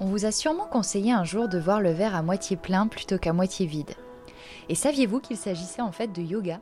[0.00, 3.18] On vous a sûrement conseillé un jour de voir le verre à moitié plein plutôt
[3.18, 3.94] qu'à moitié vide.
[4.68, 6.60] Et saviez-vous qu'il s'agissait en fait de yoga?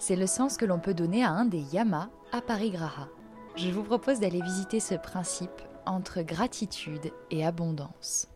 [0.00, 3.06] C'est le sens que l'on peut donner à un des yamas à Parigraha.
[3.54, 8.26] Je vous propose d'aller visiter ce principe entre gratitude et abondance.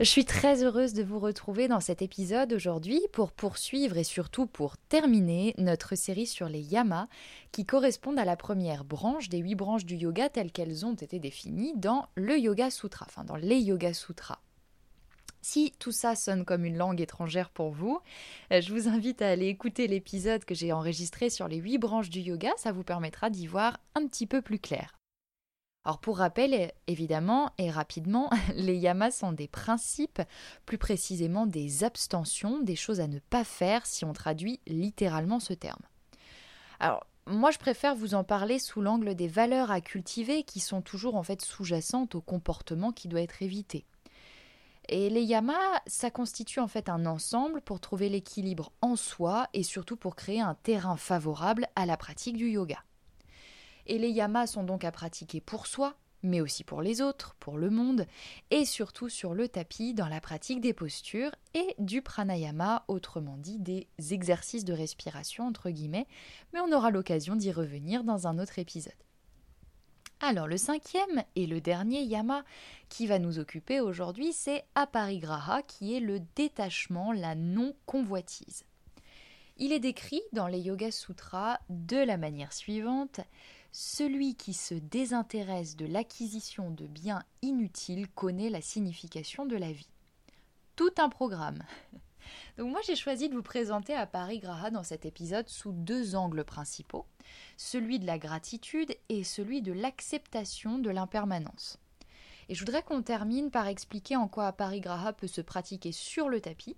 [0.00, 4.46] Je suis très heureuse de vous retrouver dans cet épisode aujourd'hui pour poursuivre et surtout
[4.46, 7.08] pour terminer notre série sur les yamas
[7.50, 11.18] qui correspondent à la première branche des huit branches du yoga telles qu'elles ont été
[11.18, 14.38] définies dans le Yoga Sutra, enfin dans les Yoga Sutras.
[15.42, 17.98] Si tout ça sonne comme une langue étrangère pour vous,
[18.52, 22.10] euh, je vous invite à aller écouter l'épisode que j'ai enregistré sur les huit branches
[22.10, 24.98] du yoga, ça vous permettra d'y voir un petit peu plus clair.
[25.88, 30.20] Alors pour rappel, évidemment et rapidement, les yamas sont des principes,
[30.66, 35.54] plus précisément des abstentions, des choses à ne pas faire si on traduit littéralement ce
[35.54, 35.80] terme.
[36.78, 40.82] Alors moi je préfère vous en parler sous l'angle des valeurs à cultiver qui sont
[40.82, 43.86] toujours en fait sous-jacentes au comportement qui doit être évité.
[44.90, 49.62] Et les yamas, ça constitue en fait un ensemble pour trouver l'équilibre en soi et
[49.62, 52.84] surtout pour créer un terrain favorable à la pratique du yoga.
[53.88, 57.58] Et les yamas sont donc à pratiquer pour soi, mais aussi pour les autres, pour
[57.58, 58.06] le monde,
[58.50, 63.58] et surtout sur le tapis dans la pratique des postures et du pranayama, autrement dit
[63.58, 66.06] des exercices de respiration entre guillemets,
[66.52, 68.92] mais on aura l'occasion d'y revenir dans un autre épisode.
[70.20, 72.44] Alors le cinquième et le dernier yama
[72.88, 78.64] qui va nous occuper aujourd'hui, c'est aparigraha, qui est le détachement, la non-convoitise.
[79.58, 83.20] Il est décrit dans les Yoga Sutras de la manière suivante
[83.72, 89.90] celui qui se désintéresse de l'acquisition de biens inutiles connaît la signification de la vie.
[90.76, 91.62] Tout un programme.
[92.58, 96.14] Donc moi j'ai choisi de vous présenter à Paris Graha dans cet épisode sous deux
[96.14, 97.06] angles principaux,
[97.56, 101.78] celui de la gratitude et celui de l'acceptation de l'impermanence.
[102.48, 106.28] Et je voudrais qu'on termine par expliquer en quoi Paris Graha peut se pratiquer sur
[106.28, 106.76] le tapis,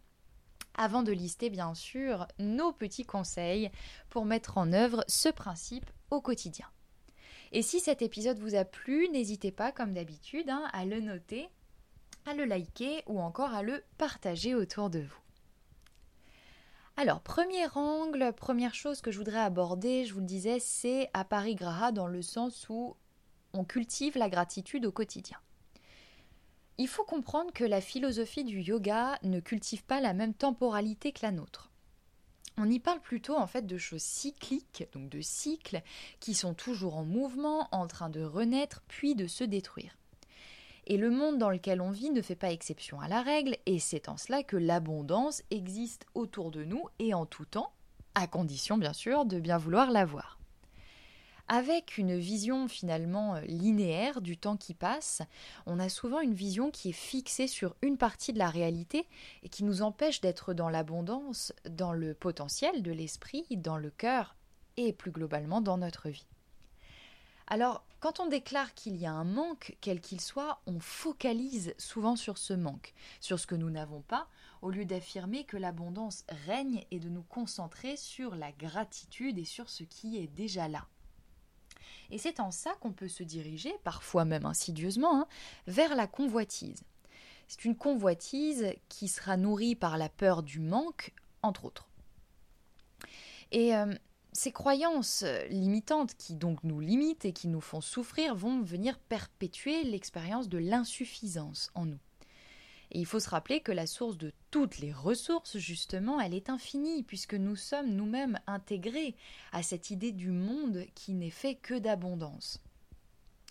[0.75, 3.71] avant de lister bien sûr nos petits conseils
[4.09, 6.67] pour mettre en œuvre ce principe au quotidien.
[7.53, 11.49] Et si cet épisode vous a plu, n'hésitez pas, comme d'habitude, hein, à le noter,
[12.27, 15.21] à le liker ou encore à le partager autour de vous.
[16.97, 21.25] Alors, premier angle, première chose que je voudrais aborder, je vous le disais, c'est à
[21.25, 22.95] Paris Graha dans le sens où
[23.53, 25.39] on cultive la gratitude au quotidien.
[26.79, 31.21] Il faut comprendre que la philosophie du yoga ne cultive pas la même temporalité que
[31.23, 31.70] la nôtre
[32.61, 35.83] on y parle plutôt en fait de choses cycliques, donc de cycles
[36.21, 39.97] qui sont toujours en mouvement, en train de renaître puis de se détruire.
[40.87, 43.79] Et le monde dans lequel on vit ne fait pas exception à la règle, et
[43.79, 47.73] c'est en cela que l'abondance existe autour de nous et en tout temps,
[48.15, 50.40] à condition bien sûr de bien vouloir la voir.
[51.53, 55.21] Avec une vision finalement euh, linéaire du temps qui passe,
[55.67, 59.09] on a souvent une vision qui est fixée sur une partie de la réalité
[59.43, 64.37] et qui nous empêche d'être dans l'abondance, dans le potentiel de l'esprit, dans le cœur
[64.77, 66.29] et plus globalement dans notre vie.
[67.49, 72.15] Alors, quand on déclare qu'il y a un manque, quel qu'il soit, on focalise souvent
[72.15, 74.29] sur ce manque, sur ce que nous n'avons pas,
[74.63, 79.69] au lieu d'affirmer que l'abondance règne et de nous concentrer sur la gratitude et sur
[79.69, 80.87] ce qui est déjà là.
[82.11, 85.27] Et c'est en ça qu'on peut se diriger, parfois même insidieusement, hein,
[85.67, 86.83] vers la convoitise.
[87.49, 91.13] C'est une convoitise qui sera nourrie par la peur du manque,
[91.43, 91.89] entre autres.
[93.51, 93.93] Et euh,
[94.33, 99.83] ces croyances limitantes qui donc nous limitent et qui nous font souffrir vont venir perpétuer
[99.83, 101.99] l'expérience de l'insuffisance en nous.
[102.93, 106.51] Et il faut se rappeler que la source de toutes les ressources, justement, elle est
[106.51, 109.15] infinie, puisque nous sommes nous-mêmes intégrés
[109.53, 112.61] à cette idée du monde qui n'est fait que d'abondance.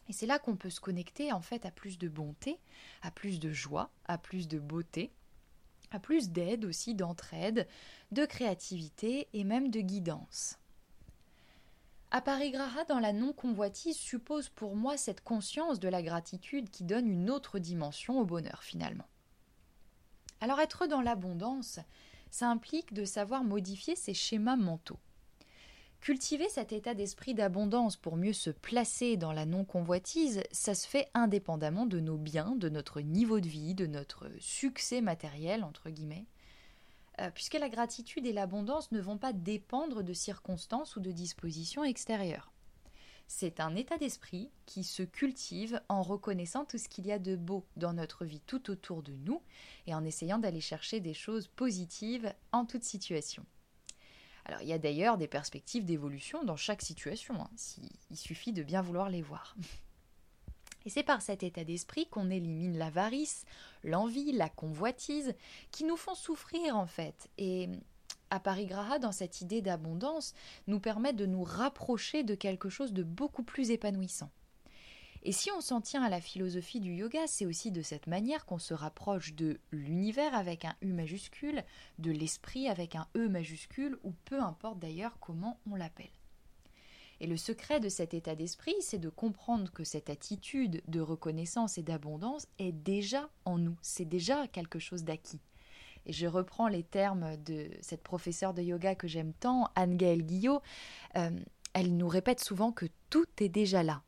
[0.09, 2.57] Et c'est là qu'on peut se connecter en fait à plus de bonté,
[3.01, 5.11] à plus de joie, à plus de beauté,
[5.91, 7.67] à plus d'aide aussi, d'entraide,
[8.11, 10.57] de créativité et même de guidance.
[12.11, 17.30] Aparigraha dans la non-convoitise suppose pour moi cette conscience de la gratitude qui donne une
[17.30, 19.06] autre dimension au bonheur finalement.
[20.41, 21.80] Alors être dans l'abondance,
[22.31, 25.00] ça implique de savoir modifier ses schémas mentaux.
[26.01, 31.09] Cultiver cet état d'esprit d'abondance pour mieux se placer dans la non-convoitise, ça se fait
[31.13, 36.25] indépendamment de nos biens, de notre niveau de vie, de notre succès matériel, entre guillemets,
[37.19, 41.83] euh, puisque la gratitude et l'abondance ne vont pas dépendre de circonstances ou de dispositions
[41.83, 42.53] extérieures.
[43.31, 47.36] C'est un état d'esprit qui se cultive en reconnaissant tout ce qu'il y a de
[47.36, 49.44] beau dans notre vie tout autour de nous
[49.86, 53.46] et en essayant d'aller chercher des choses positives en toute situation.
[54.46, 57.52] Alors il y a d'ailleurs des perspectives d'évolution dans chaque situation, hein,
[58.10, 59.56] il suffit de bien vouloir les voir.
[60.86, 63.46] Et c'est par cet état d'esprit qu'on élimine l'avarice,
[63.84, 65.36] l'envie, la convoitise,
[65.72, 67.30] qui nous font souffrir en fait.
[67.38, 67.70] Et
[68.30, 70.34] Aparigraha, dans cette idée d'abondance,
[70.68, 74.31] nous permet de nous rapprocher de quelque chose de beaucoup plus épanouissant.
[75.24, 78.46] Et si on s'en tient à la philosophie du yoga, c'est aussi de cette manière
[78.46, 81.64] qu'on se rapproche de l'univers avec un U majuscule,
[81.98, 86.08] de l'esprit avec un E majuscule, ou peu importe d'ailleurs comment on l'appelle.
[87.20, 91.78] Et le secret de cet état d'esprit, c'est de comprendre que cette attitude de reconnaissance
[91.78, 95.42] et d'abondance est déjà en nous, c'est déjà quelque chose d'acquis.
[96.11, 100.61] Je reprends les termes de cette professeure de yoga que j'aime tant, Anne-Gaëlle Guillot.
[101.15, 101.31] Euh,
[101.73, 104.01] elle nous répète souvent que tout est déjà là.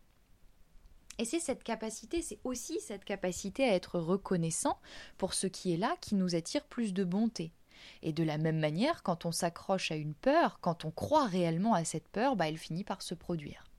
[1.20, 4.80] Et c'est cette capacité, c'est aussi cette capacité à être reconnaissant
[5.18, 7.54] pour ce qui est là qui nous attire plus de bonté.
[8.02, 11.74] Et de la même manière, quand on s'accroche à une peur, quand on croit réellement
[11.74, 13.71] à cette peur, bah, elle finit par se produire.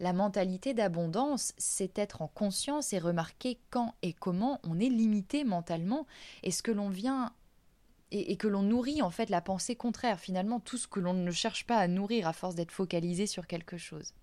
[0.00, 5.44] La mentalité d'abondance, c'est être en conscience et remarquer quand et comment on est limité
[5.44, 6.06] mentalement
[6.42, 7.32] et ce que l'on vient
[8.10, 11.30] et, que l'on nourrit en fait la pensée contraire, finalement tout ce que l'on ne
[11.30, 14.14] cherche pas à nourrir à force d'être focalisé sur quelque chose.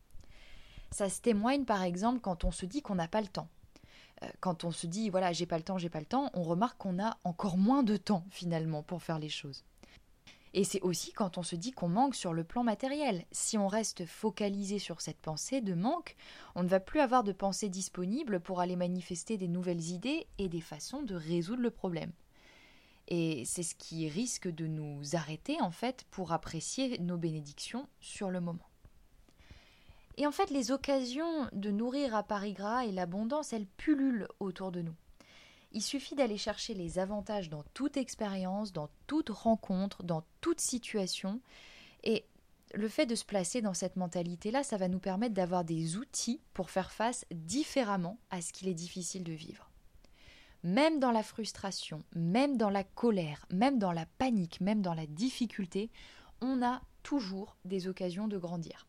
[0.91, 3.49] Ça se témoigne par exemple quand on se dit qu'on n'a pas le temps.
[4.23, 6.43] Euh, quand on se dit voilà, j'ai pas le temps, j'ai pas le temps, on
[6.43, 9.63] remarque qu'on a encore moins de temps finalement pour faire les choses.
[10.53, 13.25] Et c'est aussi quand on se dit qu'on manque sur le plan matériel.
[13.31, 16.17] Si on reste focalisé sur cette pensée de manque,
[16.55, 20.49] on ne va plus avoir de pensée disponible pour aller manifester des nouvelles idées et
[20.49, 22.11] des façons de résoudre le problème.
[23.07, 28.29] Et c'est ce qui risque de nous arrêter en fait pour apprécier nos bénédictions sur
[28.29, 28.67] le moment.
[30.17, 34.71] Et en fait, les occasions de nourrir à Paris Gras et l'abondance, elles pullulent autour
[34.71, 34.95] de nous.
[35.71, 41.39] Il suffit d'aller chercher les avantages dans toute expérience, dans toute rencontre, dans toute situation.
[42.03, 42.25] Et
[42.73, 46.41] le fait de se placer dans cette mentalité-là, ça va nous permettre d'avoir des outils
[46.53, 49.69] pour faire face différemment à ce qu'il est difficile de vivre.
[50.63, 55.07] Même dans la frustration, même dans la colère, même dans la panique, même dans la
[55.07, 55.89] difficulté,
[56.41, 58.87] on a toujours des occasions de grandir.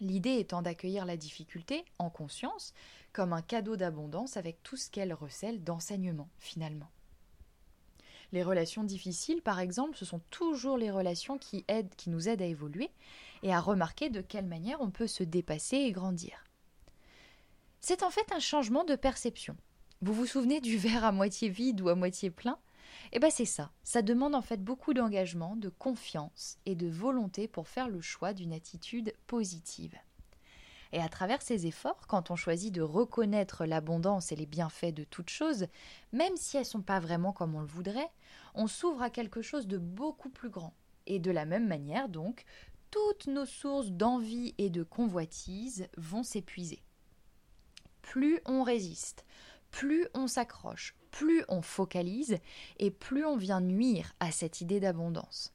[0.00, 2.72] L'idée étant d'accueillir la difficulté en conscience
[3.12, 6.90] comme un cadeau d'abondance avec tout ce qu'elle recèle d'enseignement finalement.
[8.32, 12.42] Les relations difficiles, par exemple, ce sont toujours les relations qui, aident, qui nous aident
[12.42, 12.90] à évoluer
[13.42, 16.44] et à remarquer de quelle manière on peut se dépasser et grandir.
[17.80, 19.56] C'est en fait un changement de perception.
[20.02, 22.58] Vous vous souvenez du verre à moitié vide ou à moitié plein?
[23.12, 27.48] Eh bien c'est ça, ça demande en fait beaucoup d'engagement, de confiance et de volonté
[27.48, 29.96] pour faire le choix d'une attitude positive.
[30.92, 35.04] Et à travers ces efforts, quand on choisit de reconnaître l'abondance et les bienfaits de
[35.04, 35.66] toutes choses,
[36.12, 38.10] même si elles ne sont pas vraiment comme on le voudrait,
[38.54, 40.74] on s'ouvre à quelque chose de beaucoup plus grand.
[41.06, 42.44] Et de la même manière, donc,
[42.90, 46.82] toutes nos sources d'envie et de convoitise vont s'épuiser.
[48.02, 49.24] Plus on résiste,
[49.70, 52.38] plus on s'accroche, plus on focalise
[52.78, 55.52] et plus on vient nuire à cette idée d'abondance.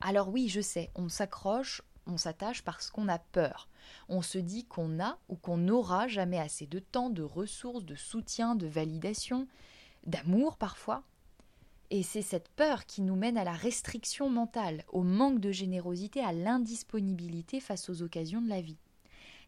[0.00, 3.68] Alors oui, je sais, on s'accroche, on s'attache parce qu'on a peur.
[4.08, 7.94] On se dit qu'on a ou qu'on n'aura jamais assez de temps, de ressources, de
[7.94, 9.46] soutien, de validation,
[10.06, 11.02] d'amour parfois.
[11.90, 16.20] Et c'est cette peur qui nous mène à la restriction mentale, au manque de générosité,
[16.20, 18.78] à l'indisponibilité face aux occasions de la vie.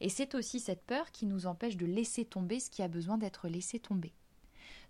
[0.00, 3.18] Et c'est aussi cette peur qui nous empêche de laisser tomber ce qui a besoin
[3.18, 4.14] d'être laissé tomber.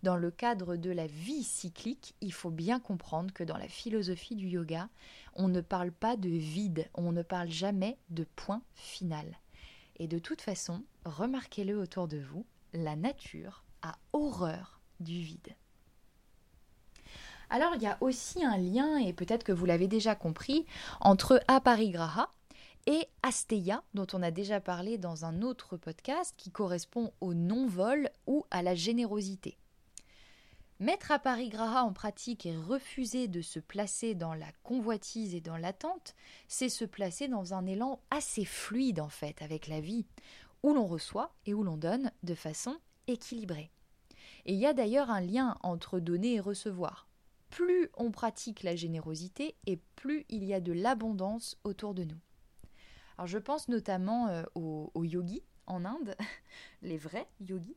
[0.02, 4.34] Dans le cadre de la vie cyclique, il faut bien comprendre que dans la philosophie
[4.34, 4.88] du yoga,
[5.34, 9.38] on ne parle pas de vide, on ne parle jamais de point final.
[9.96, 15.54] Et de toute façon, remarquez-le autour de vous, la nature a horreur du vide.
[17.50, 20.64] Alors il y a aussi un lien, et peut-être que vous l'avez déjà compris,
[21.00, 22.30] entre aparigraha
[22.86, 28.08] et asteya, dont on a déjà parlé dans un autre podcast, qui correspond au non-vol
[28.26, 29.59] ou à la générosité.
[30.80, 36.14] Mettre aparigraha en pratique et refuser de se placer dans la convoitise et dans l'attente,
[36.48, 40.06] c'est se placer dans un élan assez fluide en fait avec la vie,
[40.62, 43.70] où l'on reçoit et où l'on donne de façon équilibrée.
[44.46, 47.08] Et il y a d'ailleurs un lien entre donner et recevoir.
[47.50, 52.20] Plus on pratique la générosité et plus il y a de l'abondance autour de nous.
[53.18, 56.16] Alors je pense notamment euh, aux yogis en Inde,
[56.82, 57.76] les vrais yogis,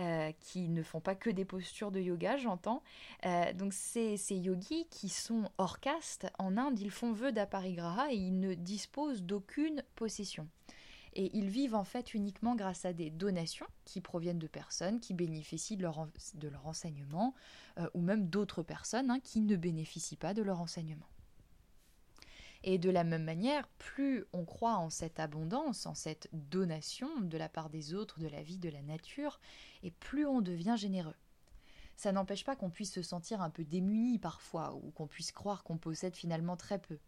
[0.00, 2.82] euh, qui ne font pas que des postures de yoga, j'entends.
[3.26, 8.12] Euh, donc ces, ces yogis qui sont hors caste, en Inde, ils font vœu d'aparigraha
[8.12, 10.48] et ils ne disposent d'aucune possession.
[11.16, 15.14] Et ils vivent en fait uniquement grâce à des donations qui proviennent de personnes qui
[15.14, 17.34] bénéficient de leur, de leur enseignement,
[17.78, 21.06] euh, ou même d'autres personnes hein, qui ne bénéficient pas de leur enseignement.
[22.66, 27.36] Et de la même manière, plus on croit en cette abondance, en cette donation de
[27.36, 29.38] la part des autres, de la vie, de la nature,
[29.82, 31.14] et plus on devient généreux.
[31.96, 35.62] Ça n'empêche pas qu'on puisse se sentir un peu démuni parfois, ou qu'on puisse croire
[35.62, 36.98] qu'on possède finalement très peu.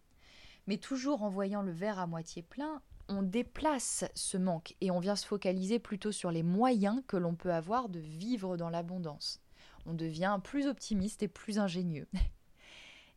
[0.67, 5.01] Mais toujours en voyant le verre à moitié plein, on déplace ce manque et on
[5.01, 9.41] vient se focaliser plutôt sur les moyens que l'on peut avoir de vivre dans l'abondance.
[9.87, 12.09] On devient plus optimiste et plus ingénieux.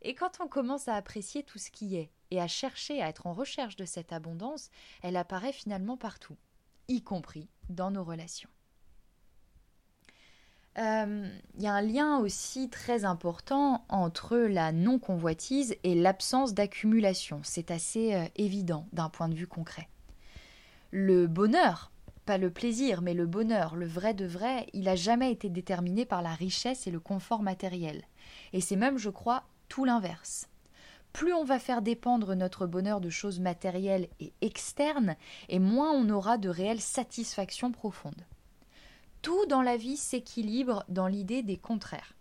[0.02, 3.26] Et quand on commence à apprécier tout ce qui est et à chercher à être
[3.26, 4.70] en recherche de cette abondance,
[5.02, 6.36] elle apparaît finalement partout,
[6.88, 8.50] y compris dans nos relations.
[10.76, 11.28] Il euh,
[11.58, 17.40] y a un lien aussi très important entre la non-convoitise et l'absence d'accumulation.
[17.42, 19.88] C'est assez euh, évident d'un point de vue concret.
[20.92, 21.90] Le bonheur,
[22.24, 26.04] pas le plaisir, mais le bonheur, le vrai de vrai, il n'a jamais été déterminé
[26.04, 28.04] par la richesse et le confort matériel.
[28.52, 30.48] Et c'est même, je crois, tout l'inverse.
[31.14, 35.16] Plus on va faire dépendre notre bonheur de choses matérielles et externes,
[35.48, 38.26] et moins on aura de réelle satisfaction profonde.
[39.22, 42.14] Tout dans la vie s'équilibre dans l'idée des contraires.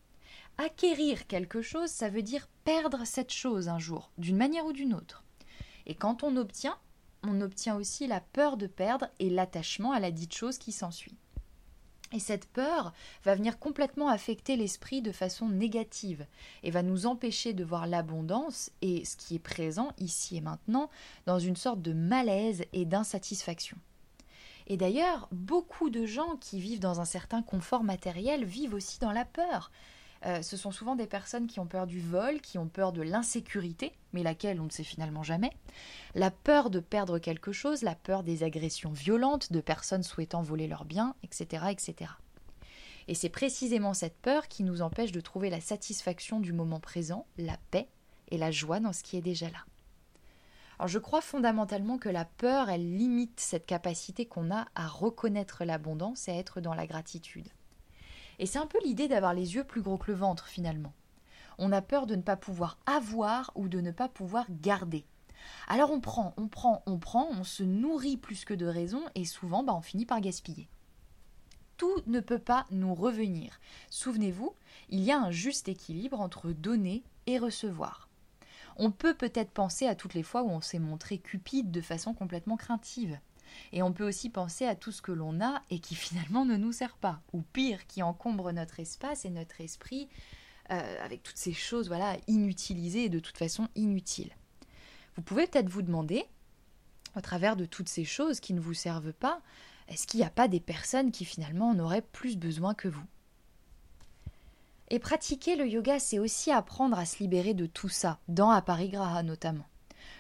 [0.57, 4.93] Acquérir quelque chose, ça veut dire perdre cette chose un jour, d'une manière ou d'une
[4.93, 5.23] autre.
[5.85, 6.77] Et quand on obtient,
[7.23, 11.17] on obtient aussi la peur de perdre et l'attachement à la dite chose qui s'ensuit.
[12.11, 16.25] Et cette peur va venir complètement affecter l'esprit de façon négative
[16.63, 20.89] et va nous empêcher de voir l'abondance et ce qui est présent ici et maintenant
[21.27, 23.77] dans une sorte de malaise et d'insatisfaction.
[24.65, 29.11] Et d'ailleurs, beaucoup de gens qui vivent dans un certain confort matériel vivent aussi dans
[29.11, 29.71] la peur.
[30.25, 33.01] Euh, ce sont souvent des personnes qui ont peur du vol, qui ont peur de
[33.01, 35.51] l'insécurité, mais laquelle on ne sait finalement jamais,
[36.13, 40.67] la peur de perdre quelque chose, la peur des agressions violentes de personnes souhaitant voler
[40.67, 41.65] leurs biens, etc.
[41.69, 42.11] etc.
[43.07, 47.25] Et c'est précisément cette peur qui nous empêche de trouver la satisfaction du moment présent,
[47.37, 47.87] la paix
[48.29, 49.65] et la joie dans ce qui est déjà là.
[50.77, 55.65] Alors je crois fondamentalement que la peur, elle limite cette capacité qu'on a à reconnaître
[55.65, 57.49] l'abondance et à être dans la gratitude.
[58.39, 60.93] Et c'est un peu l'idée d'avoir les yeux plus gros que le ventre finalement.
[61.57, 65.05] On a peur de ne pas pouvoir avoir ou de ne pas pouvoir garder.
[65.67, 69.25] Alors on prend, on prend, on prend, on se nourrit plus que de raison et
[69.25, 70.69] souvent bah, on finit par gaspiller.
[71.77, 73.59] Tout ne peut pas nous revenir.
[73.89, 74.53] Souvenez-vous,
[74.89, 78.09] il y a un juste équilibre entre donner et recevoir.
[78.77, 82.13] On peut peut-être penser à toutes les fois où on s'est montré cupide de façon
[82.13, 83.19] complètement craintive.
[83.71, 86.57] Et on peut aussi penser à tout ce que l'on a et qui finalement ne
[86.57, 90.09] nous sert pas, ou pire, qui encombre notre espace et notre esprit
[90.71, 94.31] euh, avec toutes ces choses voilà inutilisées et de toute façon inutiles.
[95.15, 96.25] Vous pouvez peut-être vous demander,
[97.15, 99.41] au travers de toutes ces choses qui ne vous servent pas,
[99.87, 103.05] est-ce qu'il n'y a pas des personnes qui finalement en auraient plus besoin que vous?
[104.91, 109.23] Et pratiquer le yoga, c'est aussi apprendre à se libérer de tout ça, dans Aparigraha
[109.23, 109.65] notamment.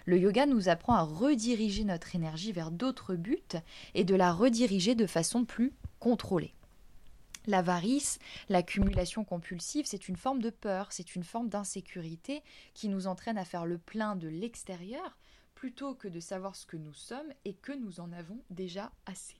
[0.09, 3.37] Le yoga nous apprend à rediriger notre énergie vers d'autres buts
[3.93, 6.55] et de la rediriger de façon plus contrôlée.
[7.45, 8.17] L'avarice,
[8.49, 12.41] l'accumulation compulsive, c'est une forme de peur, c'est une forme d'insécurité
[12.73, 15.15] qui nous entraîne à faire le plein de l'extérieur
[15.53, 19.37] plutôt que de savoir ce que nous sommes et que nous en avons déjà assez.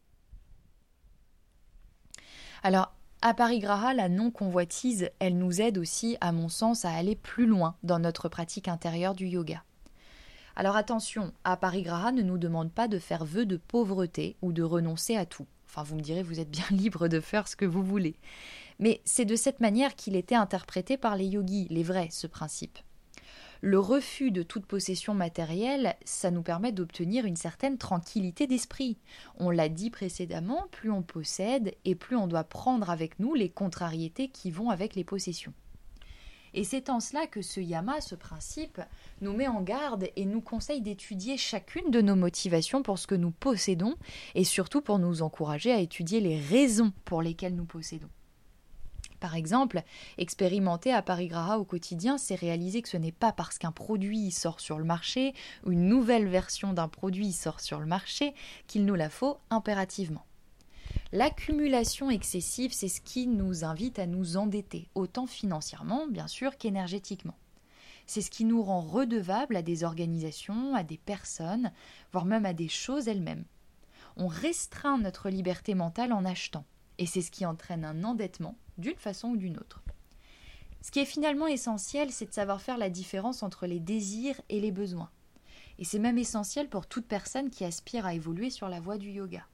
[2.62, 7.48] Alors, à Parigraha, la non-convoitise, elle nous aide aussi, à mon sens, à aller plus
[7.48, 9.64] loin dans notre pratique intérieure du yoga.
[10.60, 14.62] Alors attention, à Parigraha ne nous demande pas de faire vœu de pauvreté ou de
[14.62, 15.46] renoncer à tout.
[15.66, 18.18] Enfin, vous me direz, vous êtes bien libre de faire ce que vous voulez.
[18.78, 22.78] Mais c'est de cette manière qu'il était interprété par les yogis, les vrais, ce principe.
[23.62, 28.98] Le refus de toute possession matérielle, ça nous permet d'obtenir une certaine tranquillité d'esprit.
[29.38, 33.50] On l'a dit précédemment, plus on possède et plus on doit prendre avec nous les
[33.50, 35.54] contrariétés qui vont avec les possessions.
[36.54, 38.82] Et c'est en cela que ce yama, ce principe,
[39.22, 43.16] nous met en garde et nous conseille d'étudier chacune de nos motivations pour ce que
[43.16, 43.96] nous possédons
[44.36, 48.10] et surtout pour nous encourager à étudier les raisons pour lesquelles nous possédons.
[49.20, 49.84] Par exemple,
[50.18, 54.32] expérimenter à Paris Graha au quotidien, c'est réaliser que ce n'est pas parce qu'un produit
[54.32, 55.34] sort sur le marché
[55.68, 58.34] une nouvelle version d'un produit sort sur le marché
[58.68, 60.26] qu'il nous la faut impérativement.
[61.12, 67.38] L'accumulation excessive, c'est ce qui nous invite à nous endetter, autant financièrement, bien sûr, qu'énergétiquement.
[68.06, 71.72] C'est ce qui nous rend redevables à des organisations, à des personnes,
[72.12, 73.46] voire même à des choses elles-mêmes.
[74.18, 76.66] On restreint notre liberté mentale en achetant,
[76.98, 79.82] et c'est ce qui entraîne un endettement d'une façon ou d'une autre.
[80.82, 84.60] Ce qui est finalement essentiel, c'est de savoir faire la différence entre les désirs et
[84.60, 85.10] les besoins.
[85.78, 89.10] Et c'est même essentiel pour toute personne qui aspire à évoluer sur la voie du
[89.12, 89.46] yoga.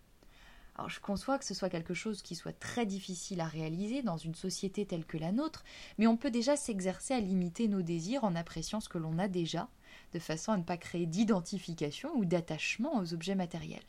[0.76, 4.18] Alors je conçois que ce soit quelque chose qui soit très difficile à réaliser dans
[4.18, 5.64] une société telle que la nôtre,
[5.98, 9.30] mais on peut déjà s'exercer à limiter nos désirs en appréciant ce que l'on a
[9.30, 9.70] déjà,
[10.14, 13.86] de façon à ne pas créer d'identification ou d'attachement aux objets matériels.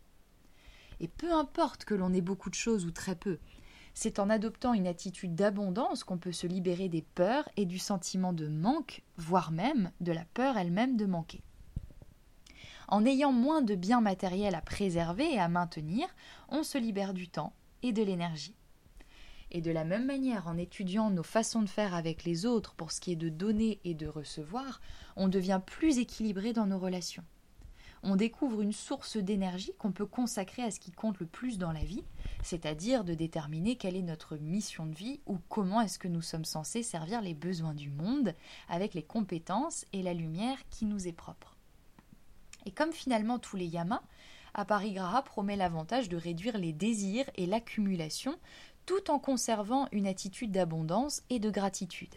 [1.01, 3.39] Et peu importe que l'on ait beaucoup de choses ou très peu,
[3.93, 8.33] c'est en adoptant une attitude d'abondance qu'on peut se libérer des peurs et du sentiment
[8.33, 11.43] de manque, voire même de la peur elle-même de manquer.
[12.89, 16.07] En ayant moins de biens matériels à préserver et à maintenir,
[16.49, 17.53] on se libère du temps
[17.83, 18.55] et de l'énergie.
[19.51, 22.93] Et de la même manière, en étudiant nos façons de faire avec les autres pour
[22.93, 24.81] ce qui est de donner et de recevoir,
[25.17, 27.25] on devient plus équilibré dans nos relations.
[28.03, 31.73] On découvre une source d'énergie qu'on peut consacrer à ce qui compte le plus dans
[31.73, 32.05] la vie,
[32.43, 36.45] c'est-à-dire de déterminer quelle est notre mission de vie ou comment est-ce que nous sommes
[36.45, 38.35] censés servir les besoins du monde
[38.69, 41.56] avec les compétences et la lumière qui nous est propre.
[42.67, 44.03] Et comme finalement tous les yamas,
[44.55, 48.39] Aparigraha promet l'avantage de réduire les désirs et l'accumulation
[48.87, 52.15] tout en conservant une attitude d'abondance et de gratitude.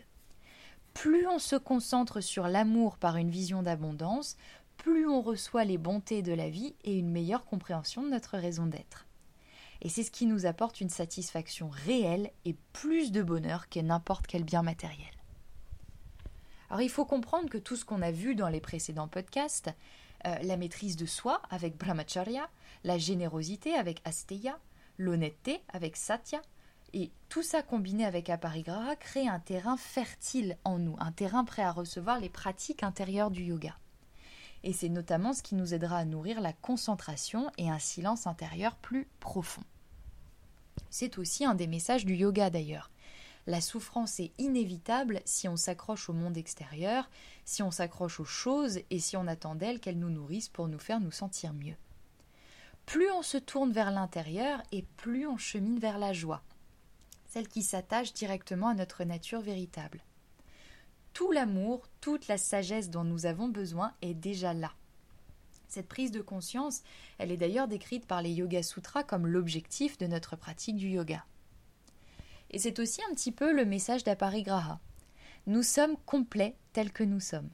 [0.93, 4.37] Plus on se concentre sur l'amour par une vision d'abondance,
[4.77, 8.65] plus on reçoit les bontés de la vie et une meilleure compréhension de notre raison
[8.65, 9.05] d'être.
[9.81, 14.27] Et c'est ce qui nous apporte une satisfaction réelle et plus de bonheur que n'importe
[14.27, 15.11] quel bien matériel.
[16.69, 19.71] Alors il faut comprendre que tout ce qu'on a vu dans les précédents podcasts,
[20.25, 22.49] euh, la maîtrise de soi avec Brahmacharya,
[22.83, 24.57] la générosité avec Asteya,
[24.97, 26.41] l'honnêteté avec Satya,
[26.93, 31.61] et tout ça combiné avec Aparigraha crée un terrain fertile en nous, un terrain prêt
[31.61, 33.77] à recevoir les pratiques intérieures du yoga.
[34.63, 38.75] Et c'est notamment ce qui nous aidera à nourrir la concentration et un silence intérieur
[38.75, 39.63] plus profond.
[40.89, 42.89] C'est aussi un des messages du yoga d'ailleurs.
[43.47, 47.09] La souffrance est inévitable si on s'accroche au monde extérieur,
[47.45, 50.79] si on s'accroche aux choses et si on attend d'elles qu'elles nous nourrissent pour nous
[50.79, 51.75] faire nous sentir mieux.
[52.85, 56.43] Plus on se tourne vers l'intérieur et plus on chemine vers la joie
[57.29, 60.01] celle qui s'attache directement à notre nature véritable.
[61.13, 64.73] Tout l'amour, toute la sagesse dont nous avons besoin est déjà là.
[65.67, 66.81] Cette prise de conscience,
[67.19, 71.23] elle est d'ailleurs décrite par les Yoga Sutras comme l'objectif de notre pratique du yoga.
[72.51, 74.79] Et c'est aussi un petit peu le message d'Aparigraha.
[75.47, 77.49] Nous sommes complets tels que nous sommes.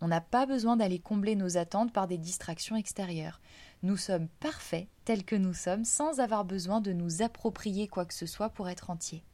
[0.00, 3.40] On n'a pas besoin d'aller combler nos attentes par des distractions extérieures.
[3.82, 8.14] Nous sommes parfaits tels que nous sommes sans avoir besoin de nous approprier quoi que
[8.14, 9.24] ce soit pour être entiers.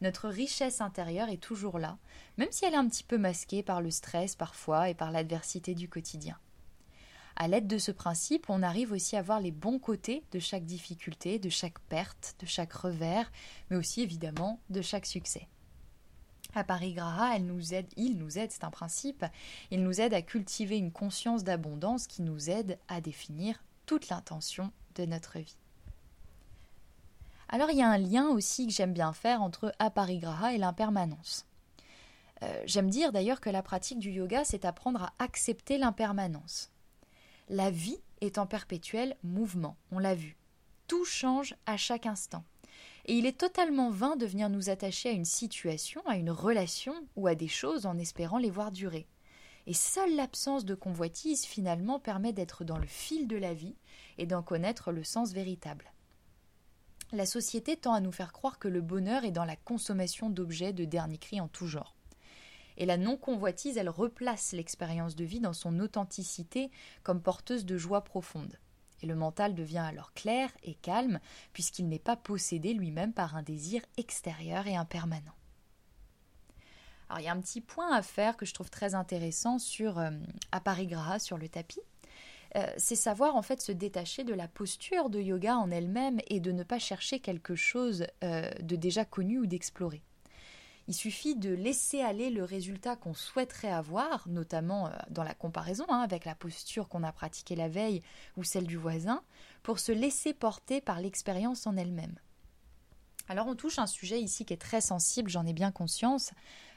[0.00, 1.98] Notre richesse intérieure est toujours là,
[2.38, 5.74] même si elle est un petit peu masquée par le stress parfois et par l'adversité
[5.74, 6.38] du quotidien.
[7.40, 10.66] À l'aide de ce principe, on arrive aussi à voir les bons côtés de chaque
[10.66, 13.32] difficulté, de chaque perte, de chaque revers,
[13.70, 15.48] mais aussi évidemment de chaque succès.
[16.54, 19.24] À il nous aide, c'est un principe,
[19.70, 24.70] il nous aide à cultiver une conscience d'abondance qui nous aide à définir toute l'intention
[24.96, 25.56] de notre vie.
[27.48, 31.46] Alors il y a un lien aussi que j'aime bien faire entre aparigraha et l'impermanence.
[32.42, 36.70] Euh, j'aime dire d'ailleurs que la pratique du yoga, c'est apprendre à accepter l'impermanence.
[37.52, 40.36] La vie est en perpétuel mouvement, on l'a vu.
[40.86, 42.44] Tout change à chaque instant.
[43.06, 46.94] Et il est totalement vain de venir nous attacher à une situation, à une relation
[47.16, 49.08] ou à des choses en espérant les voir durer.
[49.66, 53.74] Et seule l'absence de convoitise finalement permet d'être dans le fil de la vie
[54.16, 55.92] et d'en connaître le sens véritable.
[57.10, 60.72] La société tend à nous faire croire que le bonheur est dans la consommation d'objets
[60.72, 61.96] de dernier cri en tout genre.
[62.80, 66.72] Et la non-convoitise, elle replace l'expérience de vie dans son authenticité
[67.04, 68.58] comme porteuse de joie profonde
[69.02, 71.20] et le mental devient alors clair et calme,
[71.52, 75.34] puisqu'il n'est pas possédé lui-même par un désir extérieur et impermanent.
[77.08, 79.98] Alors il y a un petit point à faire que je trouve très intéressant sur
[79.98, 80.10] euh,
[80.52, 81.80] Aparigraha, sur le tapis.
[82.56, 86.40] Euh, c'est savoir en fait se détacher de la posture de yoga en elle-même et
[86.40, 90.02] de ne pas chercher quelque chose euh, de déjà connu ou d'explorer.
[90.90, 95.84] Il suffit de laisser aller le résultat qu'on souhaiterait avoir, notamment euh, dans la comparaison
[95.88, 98.02] hein, avec la posture qu'on a pratiquée la veille
[98.36, 99.22] ou celle du voisin,
[99.62, 102.16] pour se laisser porter par l'expérience en elle-même.
[103.28, 106.32] Alors on touche un sujet ici qui est très sensible, j'en ai bien conscience,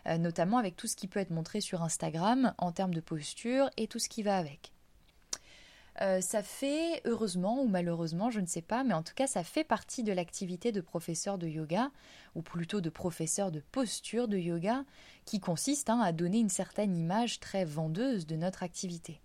[0.05, 3.71] euh, notamment avec tout ce qui peut être montré sur Instagram en termes de posture
[3.77, 4.72] et tout ce qui va avec.
[6.01, 9.43] Euh, ça fait, heureusement ou malheureusement, je ne sais pas, mais en tout cas, ça
[9.43, 11.91] fait partie de l'activité de professeur de yoga,
[12.35, 14.85] ou plutôt de professeur de posture de yoga,
[15.25, 19.21] qui consiste hein, à donner une certaine image très vendeuse de notre activité.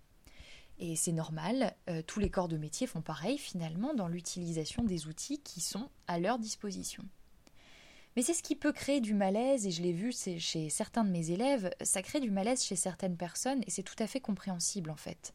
[0.77, 5.07] Et c'est normal, euh, tous les corps de métier font pareil finalement dans l'utilisation des
[5.07, 7.03] outils qui sont à leur disposition.
[8.15, 11.09] Mais c'est ce qui peut créer du malaise, et je l'ai vu chez certains de
[11.09, 14.91] mes élèves, ça crée du malaise chez certaines personnes, et c'est tout à fait compréhensible
[14.91, 15.33] en fait.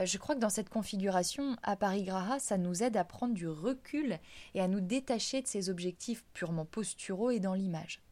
[0.00, 3.34] Euh, je crois que dans cette configuration, à Paris Graha, ça nous aide à prendre
[3.34, 4.18] du recul
[4.54, 8.02] et à nous détacher de ces objectifs purement posturaux et dans l'image.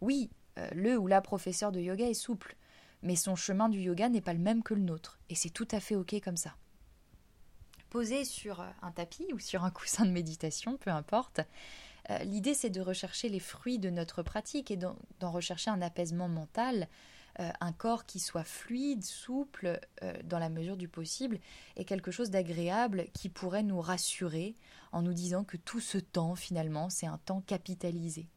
[0.00, 2.56] Oui, euh, le ou la professeur de yoga est souple,
[3.02, 5.68] mais son chemin du yoga n'est pas le même que le nôtre, et c'est tout
[5.70, 6.54] à fait ok comme ça.
[7.90, 11.40] Posé sur un tapis ou sur un coussin de méditation, peu importe,
[12.10, 16.28] euh, l'idée c'est de rechercher les fruits de notre pratique et d'en rechercher un apaisement
[16.28, 16.88] mental,
[17.40, 21.40] euh, un corps qui soit fluide, souple, euh, dans la mesure du possible,
[21.76, 24.54] et quelque chose d'agréable qui pourrait nous rassurer
[24.92, 28.28] en nous disant que tout ce temps, finalement, c'est un temps capitalisé.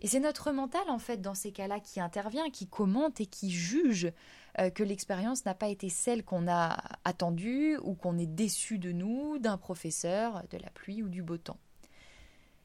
[0.00, 3.50] Et c'est notre mental, en fait, dans ces cas-là, qui intervient, qui commente et qui
[3.50, 4.12] juge
[4.58, 8.92] euh, que l'expérience n'a pas été celle qu'on a attendue ou qu'on est déçu de
[8.92, 11.58] nous, d'un professeur, de la pluie ou du beau temps.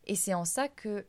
[0.05, 1.05] Et c'est en ça que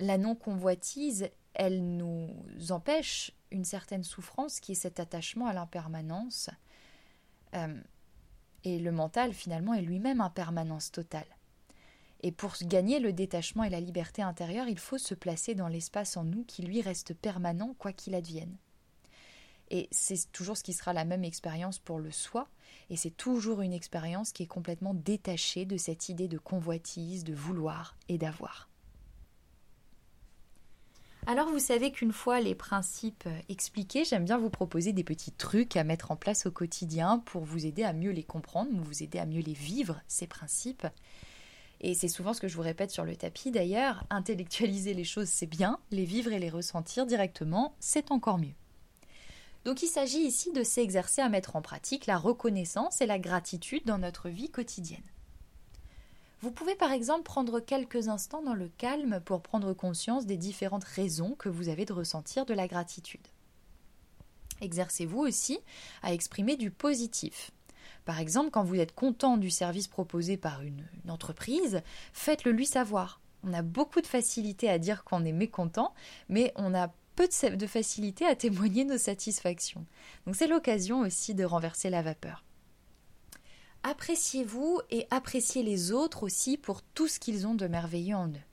[0.00, 2.30] la non-convoitise, elle nous
[2.70, 6.50] empêche une certaine souffrance qui est cet attachement à l'impermanence.
[7.54, 7.80] Euh,
[8.64, 11.26] et le mental, finalement, est lui-même impermanence totale.
[12.20, 16.16] Et pour gagner le détachement et la liberté intérieure, il faut se placer dans l'espace
[16.16, 18.56] en nous qui lui reste permanent quoi qu'il advienne.
[19.70, 22.48] Et c'est toujours ce qui sera la même expérience pour le soi,
[22.88, 27.34] et c'est toujours une expérience qui est complètement détachée de cette idée de convoitise, de
[27.34, 28.68] vouloir et d'avoir.
[31.30, 35.30] Alors vous savez qu'une fois les principes euh, expliqués, j'aime bien vous proposer des petits
[35.30, 39.02] trucs à mettre en place au quotidien pour vous aider à mieux les comprendre, vous
[39.02, 40.86] aider à mieux les vivre, ces principes.
[41.82, 45.28] Et c'est souvent ce que je vous répète sur le tapis d'ailleurs, intellectualiser les choses
[45.28, 48.54] c'est bien, les vivre et les ressentir directement c'est encore mieux.
[49.66, 53.84] Donc il s'agit ici de s'exercer à mettre en pratique la reconnaissance et la gratitude
[53.84, 55.04] dans notre vie quotidienne.
[56.40, 60.84] Vous pouvez par exemple prendre quelques instants dans le calme pour prendre conscience des différentes
[60.84, 63.26] raisons que vous avez de ressentir de la gratitude.
[64.60, 65.58] Exercez-vous aussi
[66.02, 67.50] à exprimer du positif.
[68.04, 73.20] Par exemple, quand vous êtes content du service proposé par une, entreprise, faites-le lui savoir.
[73.42, 75.92] On a beaucoup de facilité à dire qu'on est mécontent,
[76.28, 79.84] mais on a peu de, facilité à témoigner nos satisfactions.
[80.24, 82.44] Donc c'est l'occasion aussi de renverser la vapeur.
[83.82, 88.48] Appréciez-vous et appréciez les autres aussi pour tout ce qu'ils ont de merveilleux en eux.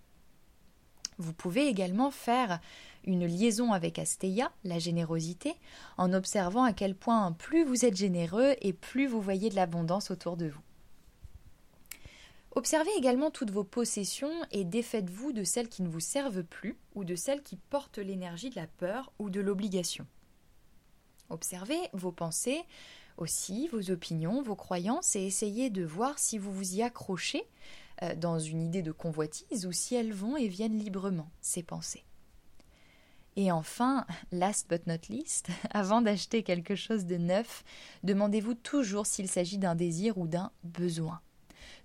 [1.18, 2.60] Vous pouvez également faire
[3.06, 5.56] une liaison avec Asteia, la générosité,
[5.98, 10.12] en observant à quel point plus vous êtes généreux et plus vous voyez de l'abondance
[10.12, 10.62] autour de vous.
[12.56, 17.04] Observez également toutes vos possessions et défaites-vous de celles qui ne vous servent plus ou
[17.04, 20.08] de celles qui portent l'énergie de la peur ou de l'obligation.
[21.30, 22.64] Observez vos pensées,
[23.18, 27.44] aussi vos opinions, vos croyances et essayez de voir si vous vous y accrochez
[28.02, 32.04] euh, dans une idée de convoitise ou si elles vont et viennent librement, ces pensées.
[33.38, 37.64] Et enfin, last but not least, avant d'acheter quelque chose de neuf,
[38.04, 41.22] demandez-vous toujours s'il s'agit d'un désir ou d'un besoin.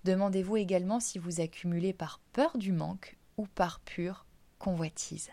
[0.05, 4.27] Demandez-vous également si vous accumulez par peur du manque ou par pure
[4.59, 5.31] convoitise.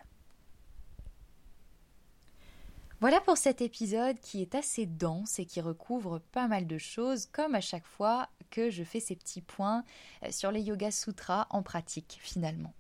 [3.00, 7.28] Voilà pour cet épisode qui est assez dense et qui recouvre pas mal de choses,
[7.28, 9.84] comme à chaque fois que je fais ces petits points
[10.24, 12.74] euh, sur les Yoga Sutras en pratique finalement.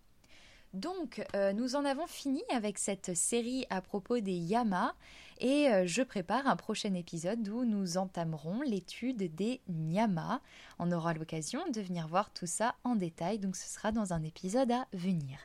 [0.73, 4.95] Donc, euh, nous en avons fini avec cette série à propos des yamas
[5.39, 10.41] et euh, je prépare un prochain épisode où nous entamerons l'étude des niyamas.
[10.79, 14.23] On aura l'occasion de venir voir tout ça en détail, donc ce sera dans un
[14.23, 15.37] épisode à venir.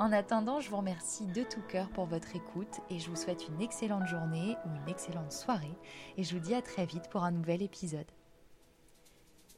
[0.00, 3.46] En attendant, je vous remercie de tout cœur pour votre écoute et je vous souhaite
[3.48, 5.76] une excellente journée ou une excellente soirée
[6.16, 8.10] et je vous dis à très vite pour un nouvel épisode.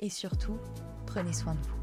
[0.00, 0.59] Et surtout,
[1.07, 1.81] prenez soin de vous.